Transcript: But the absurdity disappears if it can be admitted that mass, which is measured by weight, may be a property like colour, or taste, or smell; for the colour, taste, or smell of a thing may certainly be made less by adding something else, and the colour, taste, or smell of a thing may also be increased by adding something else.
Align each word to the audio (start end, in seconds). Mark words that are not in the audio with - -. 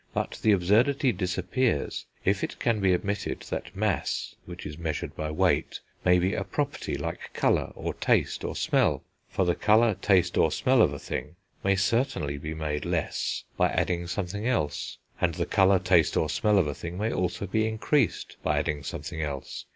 But 0.15 0.39
the 0.41 0.51
absurdity 0.51 1.11
disappears 1.11 2.07
if 2.25 2.43
it 2.43 2.57
can 2.57 2.79
be 2.79 2.91
admitted 2.91 3.41
that 3.51 3.75
mass, 3.75 4.33
which 4.47 4.65
is 4.65 4.79
measured 4.79 5.15
by 5.15 5.29
weight, 5.29 5.79
may 6.03 6.17
be 6.17 6.33
a 6.33 6.43
property 6.43 6.97
like 6.97 7.31
colour, 7.33 7.71
or 7.75 7.93
taste, 7.93 8.43
or 8.43 8.55
smell; 8.55 9.03
for 9.29 9.45
the 9.45 9.53
colour, 9.53 9.93
taste, 9.93 10.39
or 10.39 10.51
smell 10.51 10.81
of 10.81 10.91
a 10.91 10.97
thing 10.97 11.35
may 11.63 11.75
certainly 11.75 12.39
be 12.39 12.55
made 12.55 12.83
less 12.83 13.43
by 13.57 13.69
adding 13.69 14.07
something 14.07 14.47
else, 14.47 14.97
and 15.21 15.35
the 15.35 15.45
colour, 15.45 15.77
taste, 15.77 16.17
or 16.17 16.31
smell 16.31 16.57
of 16.57 16.65
a 16.65 16.73
thing 16.73 16.97
may 16.97 17.13
also 17.13 17.45
be 17.45 17.67
increased 17.67 18.37
by 18.41 18.57
adding 18.57 18.81
something 18.81 19.21
else. 19.21 19.65